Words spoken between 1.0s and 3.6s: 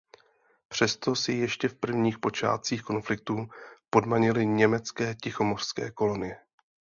si ještě v prvních počátcích konfliktu